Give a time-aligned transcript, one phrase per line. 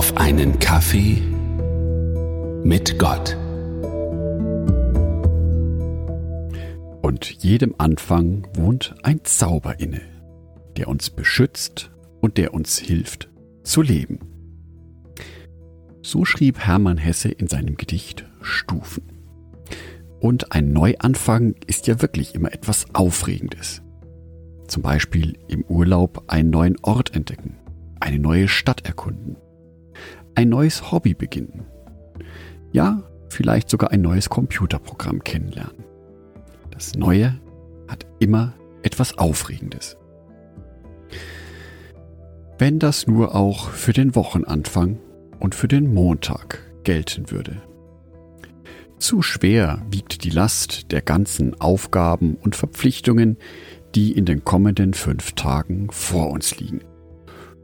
[0.00, 1.20] auf einen Kaffee
[2.64, 3.36] mit Gott.
[7.02, 10.00] Und jedem Anfang wohnt ein Zauber inne,
[10.78, 11.90] der uns beschützt
[12.22, 13.28] und der uns hilft
[13.62, 14.20] zu leben.
[16.00, 19.02] So schrieb Hermann Hesse in seinem Gedicht Stufen.
[20.18, 23.82] Und ein Neuanfang ist ja wirklich immer etwas Aufregendes.
[24.66, 27.58] Zum Beispiel im Urlaub einen neuen Ort entdecken,
[28.00, 29.36] eine neue Stadt erkunden,
[30.34, 31.66] ein neues Hobby beginnen.
[32.72, 35.84] Ja, vielleicht sogar ein neues Computerprogramm kennenlernen.
[36.70, 37.38] Das Neue
[37.88, 39.96] hat immer etwas Aufregendes.
[42.58, 44.98] Wenn das nur auch für den Wochenanfang
[45.38, 47.62] und für den Montag gelten würde.
[48.98, 53.38] Zu schwer wiegt die Last der ganzen Aufgaben und Verpflichtungen,
[53.94, 56.80] die in den kommenden fünf Tagen vor uns liegen.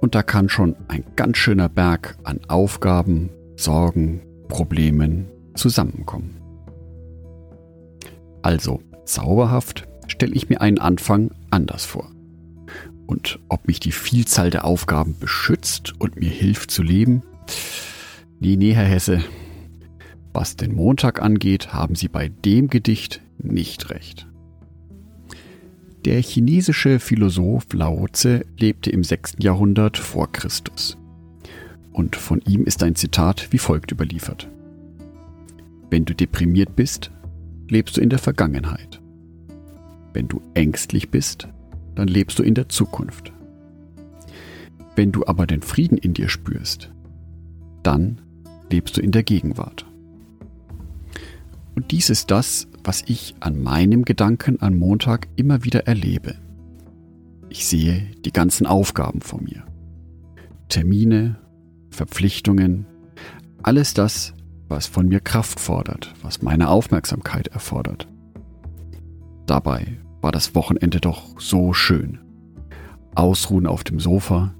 [0.00, 6.36] Und da kann schon ein ganz schöner Berg an Aufgaben, Sorgen, Problemen zusammenkommen.
[8.42, 12.10] Also, zauberhaft stelle ich mir einen Anfang anders vor.
[13.06, 17.22] Und ob mich die Vielzahl der Aufgaben beschützt und mir hilft zu leben?
[18.38, 19.22] Nee, nee, Herr Hesse.
[20.32, 24.28] Was den Montag angeht, haben Sie bei dem Gedicht nicht recht.
[26.08, 29.34] Der chinesische Philosoph Lao Tse lebte im 6.
[29.40, 30.96] Jahrhundert vor Christus.
[31.92, 34.48] Und von ihm ist ein Zitat wie folgt überliefert.
[35.90, 37.10] Wenn du deprimiert bist,
[37.68, 39.02] lebst du in der Vergangenheit.
[40.14, 41.46] Wenn du ängstlich bist,
[41.94, 43.34] dann lebst du in der Zukunft.
[44.96, 46.90] Wenn du aber den Frieden in dir spürst,
[47.82, 48.18] dann
[48.70, 49.84] lebst du in der Gegenwart.
[51.74, 56.36] Und dies ist das, was ich an meinem Gedanken an Montag immer wieder erlebe.
[57.50, 59.62] Ich sehe die ganzen Aufgaben vor mir.
[60.70, 61.36] Termine,
[61.90, 62.86] Verpflichtungen,
[63.62, 64.32] alles das,
[64.68, 68.08] was von mir Kraft fordert, was meine Aufmerksamkeit erfordert.
[69.44, 72.20] Dabei war das Wochenende doch so schön.
[73.14, 74.54] Ausruhen auf dem Sofa,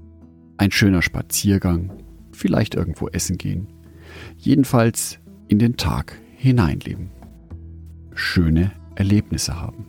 [0.57, 1.93] ein schöner Spaziergang,
[2.31, 3.69] vielleicht irgendwo essen gehen.
[4.37, 5.17] Jedenfalls
[5.47, 7.09] in den Tag hineinleben.
[8.19, 9.85] Schöne Erlebnisse haben.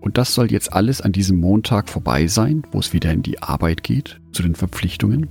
[0.00, 3.42] Und das soll jetzt alles an diesem Montag vorbei sein, wo es wieder in die
[3.42, 5.28] Arbeit geht, zu den Verpflichtungen?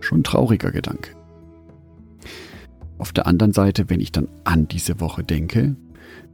[0.00, 1.12] Schon ein trauriger Gedanke.
[2.98, 5.74] Auf der anderen Seite, wenn ich dann an diese Woche denke,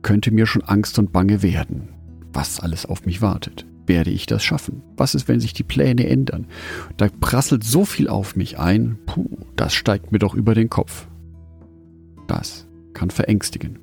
[0.02, 1.90] könnte mir schon Angst und Bange werden,
[2.32, 3.66] was alles auf mich wartet.
[3.86, 4.82] Werde ich das schaffen?
[4.96, 6.48] Was ist, wenn sich die Pläne ändern?
[6.96, 11.06] Da prasselt so viel auf mich ein, puh, das steigt mir doch über den Kopf.
[12.26, 12.66] Das
[13.00, 13.78] kann verängstigen.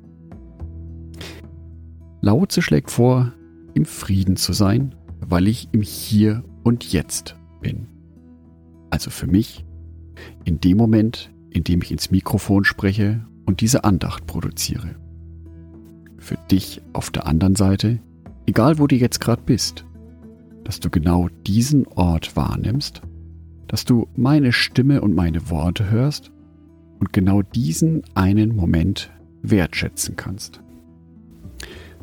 [2.20, 3.32] Laoze schlägt vor,
[3.74, 7.88] im Frieden zu sein, weil ich im Hier und Jetzt bin.
[8.90, 9.66] Also für mich,
[10.44, 14.94] in dem Moment, in dem ich ins Mikrofon spreche und diese Andacht produziere.
[16.18, 17.98] Für dich auf der anderen Seite,
[18.46, 19.84] egal wo du jetzt gerade bist,
[20.62, 23.02] dass du genau diesen Ort wahrnimmst,
[23.66, 26.30] dass du meine Stimme und meine Worte hörst
[26.98, 29.10] und genau diesen einen Moment
[29.42, 30.60] wertschätzen kannst.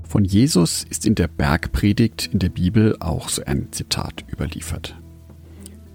[0.07, 5.00] Von Jesus ist in der Bergpredigt in der Bibel auch so ein Zitat überliefert.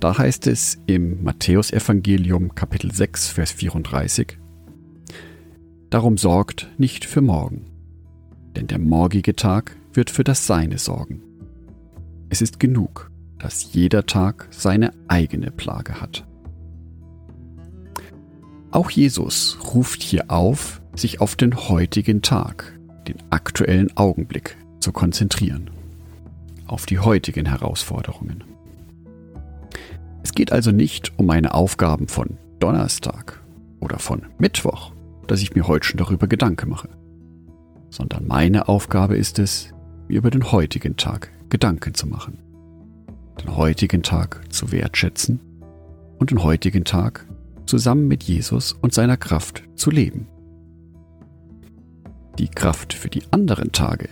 [0.00, 4.38] Da heißt es im Matthäusevangelium Kapitel 6 Vers 34
[5.90, 7.66] Darum sorgt nicht für morgen,
[8.56, 11.22] denn der morgige Tag wird für das Seine sorgen.
[12.28, 16.26] Es ist genug, dass jeder Tag seine eigene Plage hat.
[18.72, 25.70] Auch Jesus ruft hier auf, sich auf den heutigen Tag, den aktuellen Augenblick zu konzentrieren,
[26.66, 28.44] auf die heutigen Herausforderungen.
[30.22, 33.42] Es geht also nicht um meine Aufgaben von Donnerstag
[33.80, 34.92] oder von Mittwoch,
[35.26, 36.90] dass ich mir heute schon darüber Gedanken mache,
[37.88, 39.74] sondern meine Aufgabe ist es,
[40.06, 42.38] mir über den heutigen Tag Gedanken zu machen.
[43.42, 45.40] Den heutigen Tag zu wertschätzen
[46.18, 47.26] und den heutigen Tag
[47.70, 50.26] zusammen mit Jesus und seiner Kraft zu leben.
[52.38, 54.08] Die Kraft für die anderen Tage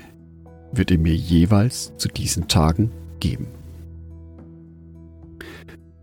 [0.73, 2.91] wird er mir jeweils zu diesen Tagen
[3.21, 3.49] geben.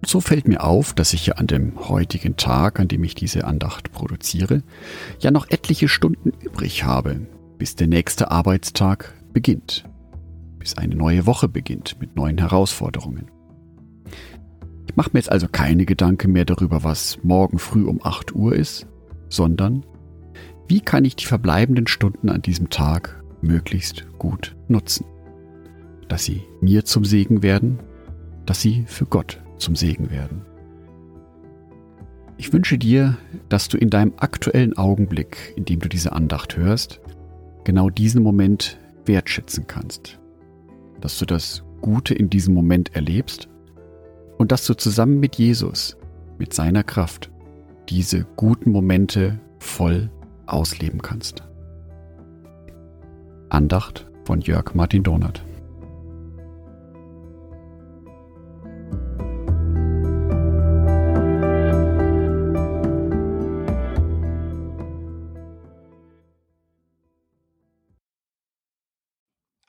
[0.05, 3.45] So fällt mir auf, dass ich ja an dem heutigen Tag, an dem ich diese
[3.45, 4.61] Andacht produziere,
[5.19, 7.21] ja noch etliche Stunden übrig habe,
[7.57, 9.85] bis der nächste Arbeitstag beginnt
[10.65, 13.29] bis eine neue Woche beginnt mit neuen Herausforderungen.
[14.87, 18.55] Ich mache mir jetzt also keine Gedanken mehr darüber, was morgen früh um 8 Uhr
[18.55, 18.87] ist,
[19.29, 19.85] sondern
[20.67, 25.05] wie kann ich die verbleibenden Stunden an diesem Tag möglichst gut nutzen.
[26.07, 27.79] Dass sie mir zum Segen werden,
[28.45, 30.41] dass sie für Gott zum Segen werden.
[32.37, 33.17] Ich wünsche dir,
[33.47, 36.99] dass du in deinem aktuellen Augenblick, in dem du diese Andacht hörst,
[37.63, 40.19] genau diesen Moment wertschätzen kannst.
[40.99, 43.47] Dass du das Gute in diesem Moment erlebst
[44.37, 45.97] und dass du zusammen mit Jesus,
[46.37, 47.31] mit seiner Kraft,
[47.89, 50.09] diese guten Momente voll
[50.45, 51.43] ausleben kannst.
[53.49, 55.43] Andacht von Jörg Martin Donat.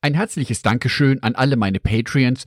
[0.06, 2.46] Ein herzliches Dankeschön an alle meine Patreons,